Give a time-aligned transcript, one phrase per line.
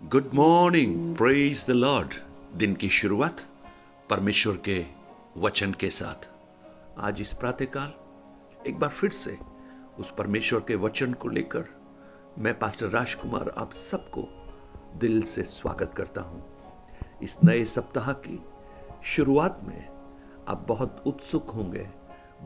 [0.00, 2.14] Good morning praise the Lord
[2.56, 3.40] दिन की शुरुआत
[4.10, 4.84] परमेश्वर के
[5.36, 6.28] वचन के साथ।
[6.98, 7.92] आज इस प्रातःकाल,
[8.66, 9.36] एक बार फिर से
[9.98, 11.64] उस परमेश्वर के वचन को लेकर
[12.38, 14.28] मैं पास्टर राजकुमार आप सबको
[14.98, 16.44] दिल से स्वागत करता हूँ।
[17.22, 18.40] इस नए सप्ताह की
[19.04, 19.88] शुरुआत में
[20.48, 21.88] आप बहुत उत्सुक होंगे,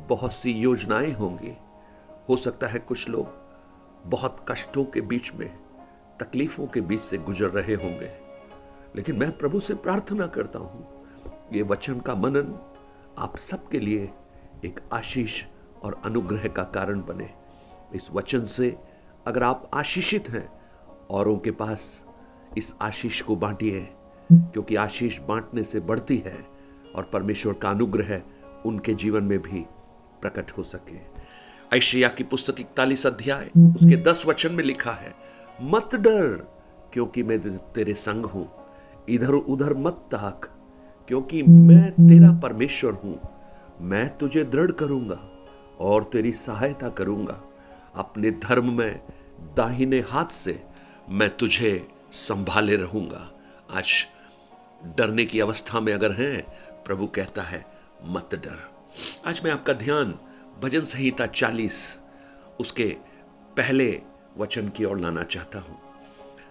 [0.09, 1.57] बहुत सी योजनाएँ होंगी।
[2.29, 5.70] हो सकता है कुछ लोग बहुत कष्टों के बीच में
[6.21, 8.11] तकलीफों के बीच से गुजर रहे होंगे।
[8.97, 10.87] लेकिन मैं प्रभु से प्रार्थना करता हूँ,
[11.53, 12.55] ये वचन का मनन
[13.19, 14.09] आप सबके लिए
[14.65, 15.43] एक आशीष
[15.83, 17.31] और अनुग्रह का कारण बने।
[17.95, 18.77] इस वचन से
[19.27, 20.49] अगर आप आशीषित हैं,
[21.11, 21.99] औरों के पास
[22.59, 23.81] इस आशीष को बांटिए,
[24.31, 26.39] क्योंकि आशीष बांटने से बढ़ती है
[26.95, 28.21] और परमेश्वर का अनुग्रह
[28.67, 29.65] उनके जीवन में भी
[30.21, 30.99] प्रकट हो सके।
[31.77, 35.15] ऐशिया की पुस्तक इकतालीस अध्याय, उसके दस वचन में लिखा है
[35.63, 36.37] मत डर,
[36.93, 37.39] क्योंकि मैं
[37.73, 38.49] तेरे संग हूँ।
[39.09, 40.49] इधर उधर मत ताक,
[41.09, 43.19] क्योंकि मैं तेरा परमेश्वर हूँ।
[43.81, 45.19] मैं तुझे दृढ़ करूँगा
[45.81, 47.41] और तेरी सहायता करूँगा।
[47.95, 49.01] अपने धर्म में
[49.57, 50.59] दाहिने हाथ से
[51.11, 53.31] मैं तुझे संभाले रहूँगा।
[53.71, 53.93] आज
[54.97, 56.43] डरने की अवस्था में अगर हैं,
[56.85, 57.65] प्रभु कहता है,
[58.05, 58.59] मत डर।
[59.29, 60.15] आज मैं आपका ध्यान
[60.63, 61.99] भजन संहिता चालीस,
[62.61, 62.97] उसके
[63.57, 63.91] पहले
[64.39, 65.79] वचन की ओर लाना चाहता हूँ।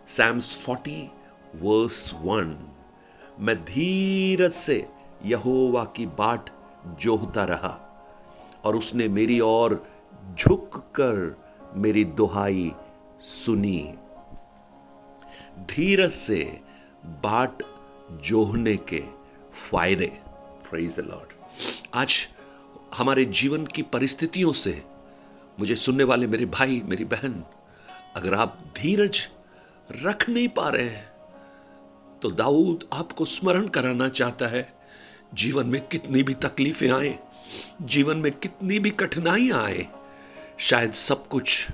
[0.08, 1.02] सैम्स फोर्टी
[1.56, 2.58] वर्स वन
[3.40, 4.86] मैं धीरज से
[5.26, 6.50] यहोवा की बाट
[7.02, 7.78] जोहता रहा,
[8.66, 9.84] और उसने मेरी ओर
[10.40, 12.72] झुक कर मेरी दुहाई
[13.22, 13.82] सुनी।
[15.70, 16.44] धीरज से
[17.24, 17.64] बाट
[18.26, 19.04] जोहने के
[19.54, 20.12] फ़ायदे
[20.74, 21.34] द लॉर्ड
[21.94, 22.16] आज
[22.98, 24.82] हमारे जीवन की परिस्थितियों से
[25.60, 27.44] मुझे सुनने वाले मेरे भाई, मेरी बहन
[28.16, 29.28] अगर आप धीरज
[29.90, 31.08] रख नहीं पा रहे हैं
[32.22, 34.68] तो दाऊद आपको स्मरण कराना चाहता है।
[35.34, 37.18] जीवन में कितनी भी तकलीफें आए,
[37.82, 39.86] जीवन में कितनी भी कठिनाइयाँ आए,
[40.60, 41.68] शायद सब कुछ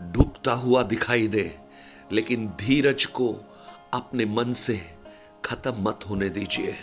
[0.00, 1.50] डूबता हुआ दिखाई दे,
[2.12, 3.28] लेकिन धीरज को
[3.94, 4.80] अपने मन से
[5.44, 6.74] खत्म मत होने दीजिए।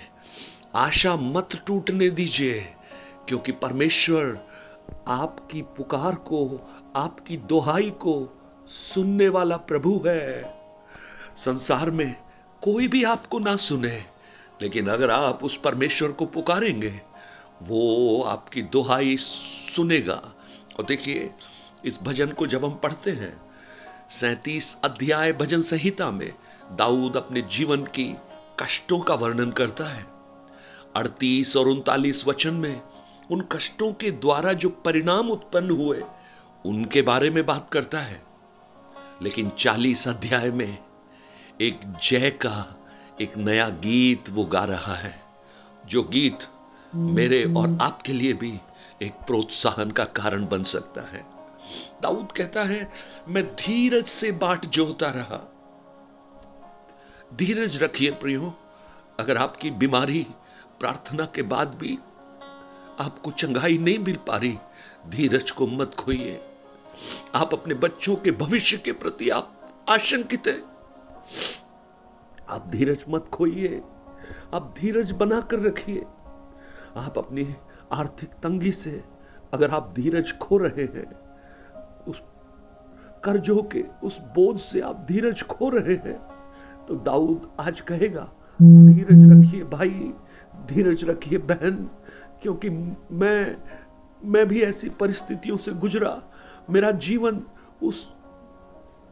[0.75, 2.59] आशा मत टूटने दीजिए,
[3.27, 4.37] क्योंकि परमेश्वर
[5.07, 8.13] आपकी पुकार को, आपकी दोहाई को
[8.71, 10.55] सुनने वाला प्रभु है।
[11.35, 12.15] संसार में
[12.61, 14.05] कोई भी आपको ना सुने,
[14.61, 17.01] लेकिन अगर आप उस परमेश्वर को पुकारेंगे,
[17.63, 20.35] वो आपकी दुहाई सुनेगा।
[20.79, 21.29] और देखिए,
[21.85, 23.41] इस भजन को जब हम पढ़ते हैं,
[24.09, 26.33] सैतीस अध्याय भजन संहिता में
[26.71, 28.15] दाऊद अपने जीवन की
[28.59, 30.05] कष्टों का वर्णन करता है।
[30.95, 32.81] अड़तीस और उनतालीस वचन में
[33.31, 36.03] उन कष्टों के द्वारा जो परिणाम उत्पन्न हुए,
[36.65, 38.30] उनके बारे में बात करता है।
[39.21, 40.77] लेकिन चालीस अध्याय में
[41.61, 42.79] एक जय का
[43.21, 45.13] एक नया गीत वो गा रहा है,
[45.85, 46.47] जो गीत
[46.95, 48.59] मेरे और आपके लिए भी
[49.01, 51.25] एक प्रोत्साहन का कारण बन सकता है।
[52.01, 52.91] दाऊद कहता है,
[53.27, 55.39] मैं धीरज से बाट जोता रहा।
[57.33, 58.53] धीरज रखिए प्रियो,
[59.19, 60.25] अगर आपकी बीमारी
[60.79, 61.97] प्रार्थना के बाद भी
[62.99, 64.57] आपको चंगाई नहीं मिल पा रही,
[65.09, 66.41] धीरज को मत खोइए।
[67.35, 69.53] आप अपने बच्चों के भविष्य के प्रति आप
[69.89, 70.61] आशंकित हैं।
[72.49, 73.81] आप धीरज मत खोइए।
[74.53, 76.01] आप धीरज बनाकर रखिए।
[76.97, 77.55] आप अपनी
[77.91, 79.03] आर्थिक तंगी से
[79.53, 81.05] अगर आप धीरज खो रहे हैं,
[82.07, 82.21] उस
[83.23, 86.17] कर्जों के, उस बोझ से आप धीरज खो रहे हैं
[86.87, 88.29] तो दाऊद आज कहेगा,
[88.61, 90.13] धीरज रखिए भाई,
[90.67, 91.89] धीरज रखिए बहन,
[92.41, 93.55] क्योंकि मैं
[94.23, 96.21] मैं भी ऐसी परिस्थितियों से गुजरा
[96.71, 97.41] मेरा जीवन
[97.83, 98.13] उस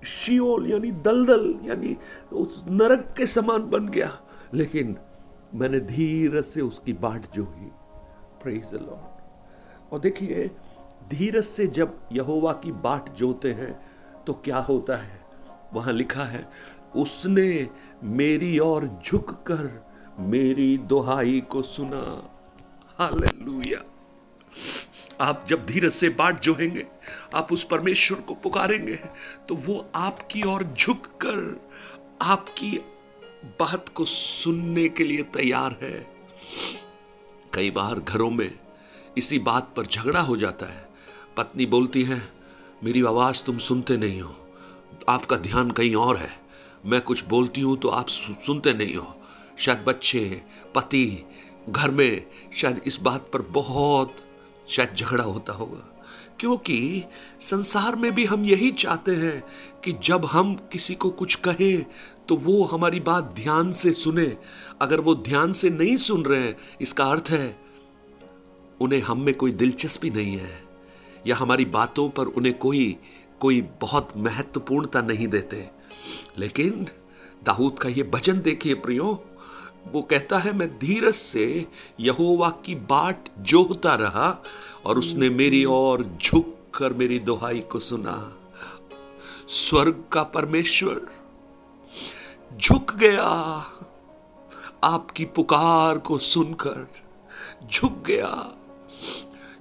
[0.06, 1.96] शियोल, यानी दलदल, यानी
[2.34, 4.12] उस नरक के समान बन गया।
[4.53, 4.96] लेकिन
[5.56, 7.70] मैंने धीरज से उसकी बाट जो ही
[8.44, 10.50] प्रेज लॉर्ड और देखिए
[11.09, 13.74] धीरज से जब यहोवा की बाट जोते हैं
[14.26, 15.20] तो क्या होता है?
[15.74, 16.47] वहाँ लिखा है,
[16.96, 17.70] उसने
[18.03, 19.70] मेरी ओर झुककर
[20.20, 22.02] मेरी दोहाई को सुना।
[23.00, 23.84] हालेलुया
[25.22, 26.85] आप जब धीरज से बाट जोहेंगे
[27.35, 28.96] आप उस परमेश्वर को पुकारेंगे
[29.50, 31.70] तो वो आपकी ओर झुक कर
[32.22, 32.72] आपकी
[33.59, 36.08] बात को सुनने के लिए तैयार है।
[37.53, 38.59] कई बार घरों में
[39.17, 40.90] इसी बात पर झगड़ा हो जाता है।
[41.38, 42.22] पत्नी बोलती है,
[42.84, 44.35] मेरी आवाज़ तुम सुनते नहीं हो।
[45.09, 46.29] आपका ध्यान कहीं और है।
[46.85, 49.16] मैं कुछ बोलती हूँ तो आप सुनते नहीं हो।
[49.58, 50.41] शायद बच्चे,
[50.76, 51.23] पति,
[51.70, 54.16] घर में शायद इस बात पर बहुत,
[54.70, 55.98] शायद झगड़ा होता होगा।
[56.40, 57.03] क्योंकि
[57.41, 59.44] संसार में भी हम यही चाहते हैं
[59.84, 61.86] कि जब हम किसी को कुछ कहें
[62.28, 64.38] तो वो हमारी बात ध्यान से सुने।
[64.82, 67.59] अगर वो ध्यान से नहीं सुन रहे हैं, इसका अर्थ है,
[68.82, 70.64] उन्हें हम में कोई दिलचस्पी नहीं है,
[71.28, 72.97] या हमारी बातों पर उन्हें कोई
[73.40, 75.68] कोई बहुत महत्वपूर्णता नहीं देते।
[76.38, 76.86] लेकिन
[77.46, 79.14] दाऊद का ये भजन देखिए प्रियो
[79.87, 81.67] वो कहता है, मैं धीरज से
[81.99, 84.43] यहोवा की बाट जोहता रहा
[84.85, 88.37] और उसने मेरी ओर झुक कर मेरी दुहाई को सुना।
[89.47, 91.02] स्वर्ग का परमेश्वर
[92.58, 93.28] झुक गया।
[94.84, 96.87] आपकी पुकार को सुनकर
[97.72, 98.58] झुक गया।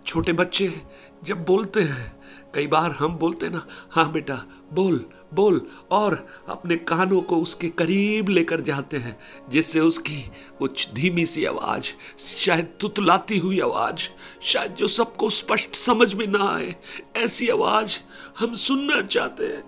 [0.06, 0.82] छोटे बच्चे,
[1.24, 2.20] जब बोलते हैं,
[2.54, 8.28] कई बार हम बोलते ना हाँ बेटा, बोल। बोल और अपने कानों को उसके करीब
[8.28, 14.08] लेकर जाते हैं, जिससे उसकी कुछ धीमी सी आवाज़, शायद तुतलाती हुई आवाज़,
[14.42, 16.76] शायद जो सबको स्पष्ट समझ में ना आए,
[17.16, 17.98] ऐसी आवाज़
[18.38, 19.64] हम सुनना चाहते हैं।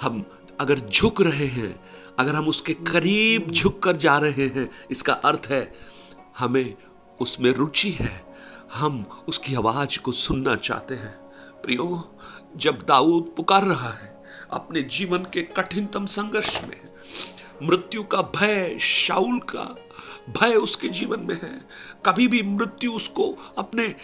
[0.00, 0.24] हम
[0.60, 1.80] अगर झुक रहे हैं,
[2.18, 5.74] अगर हम उसके करीब झुक कर जा रहे हैं, इसका अर्थ है
[6.38, 6.74] हमें
[7.20, 8.34] उसमें रुचि है,
[8.74, 11.21] हम उसकी आवाज़ को सुनना चाहते हैं।
[11.62, 12.16] प्रियो,
[12.56, 14.22] जब दाऊद पुकार रहा है,
[14.52, 16.80] अपने जीवन के कठिनतम संघर्ष में
[17.62, 19.76] मृत्यु का भय शाउल का
[20.40, 21.60] भय उसके जीवन में है,
[22.06, 23.94] कभी भी मृत्यु उसको अपने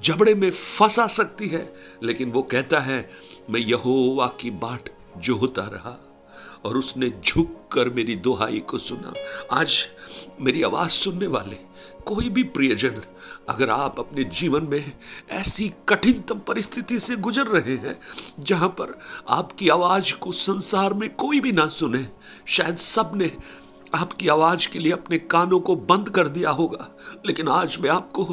[0.00, 3.10] जबड़े में फंसा सकती है, लेकिन वो कहता है,
[3.50, 6.11] मैं यहोवा की बाट जोहता रहा।
[6.64, 9.12] और उसने झुक कर मेरी दुहाई को सुना।
[9.52, 9.88] आज
[10.40, 11.56] मेरी आवाज़ सुनने वाले
[12.06, 13.00] कोई भी प्रियजन,
[13.48, 14.92] अगर आप अपने जीवन में
[15.30, 17.98] ऐसी कठिनतम परिस्थिति से गुजर रहे हैं,
[18.40, 18.98] जहाँ पर
[19.28, 22.06] आपकी आवाज़ को संसार में कोई भी ना सुने,
[22.46, 23.30] शायद सबने
[23.94, 26.88] आपकी आवाज़ के लिए अपने कानों को बंद कर दिया होगा।
[27.26, 28.24] लेकिन आज मैं आपको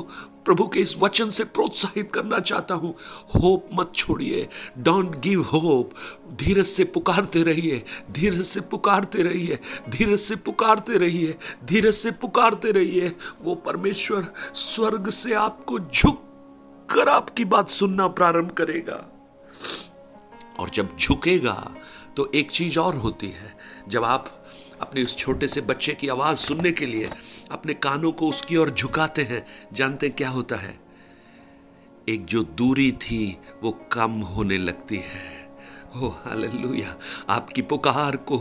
[0.45, 2.95] प्रभु के इस वचन से प्रोत्साहित करना चाहता हूँ।
[3.35, 4.47] होप मत छोड़िए।
[4.77, 5.91] डोंट गिव होप
[6.33, 9.59] धीरज से पुकारते रहिए। धीरज से पुकारते रहिए।
[9.89, 16.23] धीरज से पुकारते रहिए। धीरज से पुकारते रहिए। वो परमेश्वर स्वर्ग से आपको झुक
[16.91, 19.05] कर आपकी बात सुनना प्रारंभ करेगा।
[20.59, 21.75] और जब झुकेगा
[22.17, 23.57] तो एक चीज़ और होती है।
[23.87, 24.45] जब आप
[24.81, 27.09] अपने उस छोटे से बच्चे की आवाज़ सुनने के लिए
[27.51, 30.79] अपने कानों को उसकी ओर झुकाते हैं, जानते हैं क्या होता है।
[32.09, 35.37] एक जो दूरी थी, वो कम होने लगती है।
[35.95, 36.95] हो, हालेलुया।
[37.29, 38.37] आपकी पुकार को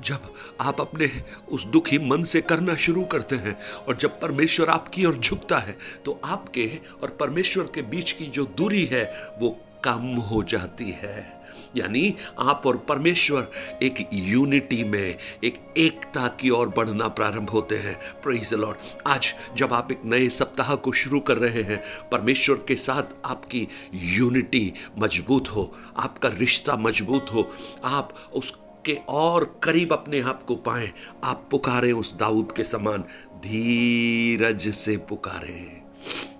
[0.00, 1.10] जब आप अपने
[1.48, 3.56] उस दुखी मन से करना शुरू करते हैं
[3.88, 6.70] और जब परमेश्वर आपकी ओर झुकता है तो आपके
[7.02, 9.04] और परमेश्वर के बीच की जो दूरी है,
[9.40, 9.48] वो
[9.84, 11.42] कम हो जाती है।
[11.76, 13.50] यानी आप और परमेश्वर
[13.82, 19.72] एक यूनिटी में एक एकता की ओर बढ़ना प्रारंभ होते हैं। प्रेज लॉर्ड आज जब
[19.72, 21.82] आप एक नए सप्ताह को शुरू कर रहे हैं,
[22.12, 27.50] परमेश्वर के साथ आपकी यूनिटी मज़बूत हो, आपका रिश्ता मज़बूत हो,
[27.84, 28.56] आप उस
[28.86, 30.90] के और करीब अपने आप को पाए,
[31.24, 33.04] आप पुकारें उस दाऊद के समान,
[33.42, 35.82] धीरज से पुकारें।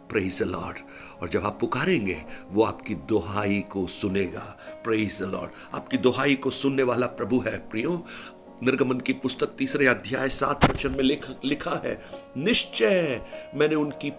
[0.08, 0.78] प्रेज लॉर्ड
[1.22, 2.16] और जब आप पुकारेंगे
[2.50, 4.40] वो आपकी दोहाई को सुनेगा।
[4.84, 8.04] प्रेज लॉर्ड आपकी दोहाई को सुनने वाला प्रभु है प्रियो।
[8.62, 12.00] निर्गमन की पुस्तक तीसरे अध्याय सात वचन में लिख, लिखा है
[12.36, 13.20] निश्चय
[13.54, 14.10] मैंने उनकी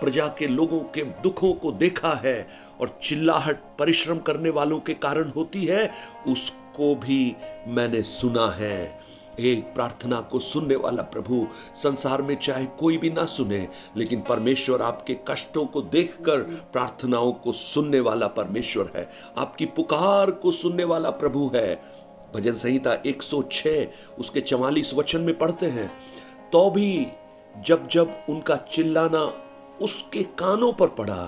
[0.00, 2.48] प्रजा के लोगों के दुखों को देखा है
[2.80, 5.90] और चिल्लाहट परिश्रम करने वालों के कारण होती है
[6.26, 7.36] उसको भी
[7.68, 8.98] मैंने सुना है।
[9.40, 13.66] एक प्रार्थना को सुनने वाला प्रभु संसार में चाहे कोई भी ना सुने,
[13.96, 20.52] लेकिन परमेश्वर आपके कष्टों को देखकर प्रार्थनाओं को सुनने वाला परमेश्वर है। आपकी पुकार को
[20.52, 21.74] सुनने वाला प्रभु है।
[22.34, 23.86] भजन संहिता 106
[24.18, 25.90] उसके चवालीस वचन में पढ़ते हैं
[26.52, 27.06] तो भी
[27.54, 29.22] जब जब उनका चिल्लाना
[29.82, 31.22] उसके कानों पर पड़ा,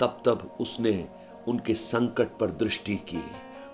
[0.00, 1.08] तब तब उसने
[1.48, 3.22] उनके संकट पर दृष्टि की।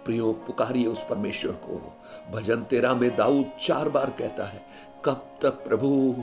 [0.05, 1.97] प्रियो, पुकारिए उस परमेश्वर को।
[2.33, 4.67] भजन तेरा में दाऊद चार बार कहता है,
[5.05, 6.15] कब तक प्रभु,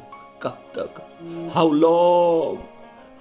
[0.41, 1.01] कब तक?
[1.55, 2.59] हाउ लॉन्ग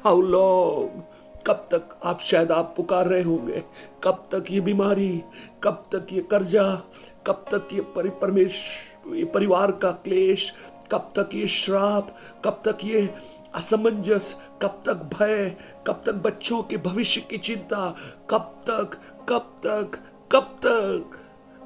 [0.05, 1.03] हाउ लॉन्ग
[1.47, 3.63] कब तक आप शायद आप पुकार रहे होंगे?
[4.05, 5.23] कब तक ये बीमारी?
[5.63, 6.83] कब तक ये कर्जा?
[7.27, 8.79] कब तक ये परि, परमेश,
[9.13, 10.55] ये परिवार का क्लेश?
[10.93, 12.17] कब तक ये श्राप?
[12.45, 13.15] कब तक ये
[13.55, 14.37] असमंजस?
[14.63, 15.57] कब तक भय?
[15.87, 17.97] कब तक बच्चों के भविष्य की चिंता?
[18.31, 18.91] कब तक?
[19.29, 19.99] कब तक?
[20.33, 21.19] कब तक?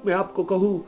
[0.06, 0.78] मैं आपको कहूँ,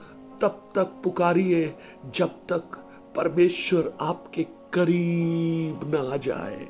[0.43, 1.75] तब तक पुकारिए
[2.15, 2.77] जब तक
[3.17, 4.43] परमेश्वर आपके
[4.73, 6.67] करीब ना आ जाए।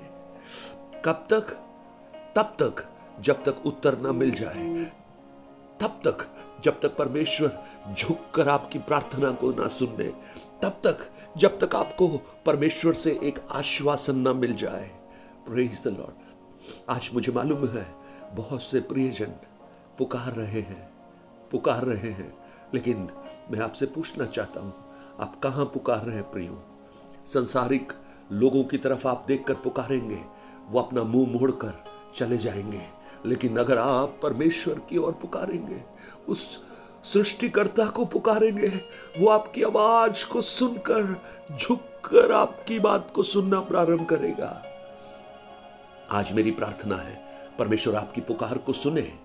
[1.05, 1.51] कब तक?
[2.37, 2.85] तब तक
[3.21, 4.85] जब तक उत्तर ना मिल जाए।
[5.81, 6.27] तब तक
[6.65, 7.59] जब तक परमेश्वर
[7.99, 10.09] झुककर आपकी प्रार्थना को ना सुन ले
[10.63, 12.09] तब तक जब तक आपको
[12.47, 14.91] परमेश्वर से एक आश्वासन ना मिल जाए।
[15.47, 17.87] प्रेज द लॉर्ड आज मुझे मालूम है,
[18.35, 19.35] बहुत से प्रियजन
[19.99, 20.96] पुकार रहे हैं।
[21.51, 22.37] पुकार रहे हैं।
[22.75, 23.09] लेकिन
[23.51, 24.75] मैं आपसे पूछना चाहता हूँ,
[25.21, 26.63] आप कहाँ पुकार रहे हैं प्रियो?
[27.27, 27.93] संसारिक
[28.33, 30.23] लोगों की तरफ़ आप देखकर पुकारेंगे,
[30.69, 31.85] वो अपना मुँह मोड़कर
[32.15, 32.83] चले जाएँगे।
[33.27, 35.83] लेकिन अगर आप परमेश्वर की ओर पुकारेंगे,
[36.29, 36.63] उस
[37.05, 38.69] सृष्टिकर्ता को पुकारेंगे,
[39.19, 41.23] वो आपकी आवाज़ को सुनकर,
[41.57, 44.63] झुककर आपकी बात को सुनना प्रारंभ करेगा।
[46.11, 47.23] आज मेरी प्रार्थना है,
[47.59, 49.19] परमेश्वर आपकी पुकार को सुने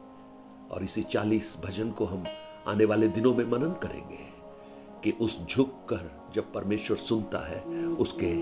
[0.71, 2.23] और इसी चालीस भजन को हम
[2.67, 4.19] आने वाले दिनों में मनन करेंगे
[5.03, 8.33] कि उस झुक कर जब परमेश्वर सुनता है, उसके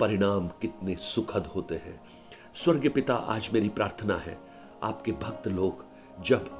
[0.00, 2.00] परिणाम कितने सुखद होते हैं।
[2.54, 4.38] स्वर्ग पिता, आज मेरी प्रार्थना है,
[4.82, 5.84] आपके भक्त लोग
[6.24, 6.50] जब,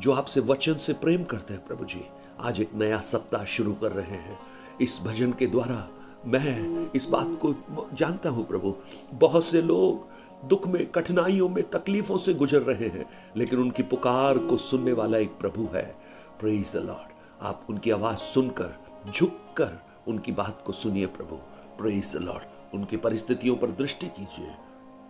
[0.00, 2.04] जो आपसे वचन से प्रेम करते हैं प्रभु जी,
[2.40, 4.38] आज एक नया सप्ताह शुरू कर रहे हैं।
[4.80, 5.88] इस भजन के द्वारा
[6.26, 7.54] मैं इस बात को
[7.94, 8.74] जानता हूँ प्रभु,
[9.14, 10.06] बहुत से लोग
[10.44, 15.18] दुख में, कठिनाइयों में, तकलीफों से गुजर रहे हैं, लेकिन उनकी पुकार को सुनने वाला
[15.18, 15.96] एक प्रभु है।
[16.40, 18.74] प्रेज द लॉर्ड आप उनकी आवाज़ सुनकर,
[19.14, 21.36] झुककर उनकी बात को सुनिए प्रभु।
[21.78, 24.50] प्रेज द लॉर्ड उनकी परिस्थितियों पर दृष्टि कीजिए।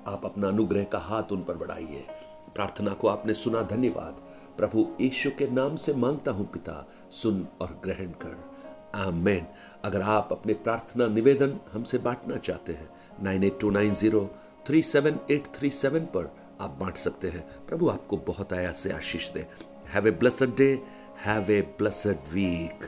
[0.06, 2.04] आप अपना अनुग्रह का हाथ उन पर बढ़ाइए।
[2.54, 4.22] प्रार्थना को आपने सुना, धन्यवाद।
[4.56, 8.58] प्रभु यीशु के नाम से माँगता हूँ, पिता, सुन और ग्रहण कर।
[8.94, 9.46] आमेन
[9.84, 12.90] अगर आप अपने प्रार्थना निवेदन हमसे बांटना चाहते हैं,
[13.22, 14.30] nine eight two nine zero
[14.68, 18.90] three seven eight three seven पर आप बांट सकते हैं। प्रभु आपको बहुत आया से
[18.92, 19.46] आशीष दे।
[19.88, 20.82] Have a blessed day
[21.24, 22.84] have a blessed week